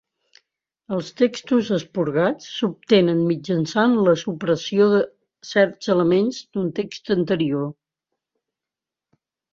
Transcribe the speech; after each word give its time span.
Els 0.95 1.09
textos 1.21 1.67
esporgats 1.75 2.47
s'obtenen 2.53 3.21
mitjançant 3.33 3.93
la 4.07 4.15
supressió 4.23 4.87
de 4.95 5.03
certs 5.51 5.93
elements 5.97 6.41
d'un 6.55 6.73
text 6.81 7.13
anterior. 7.21 7.69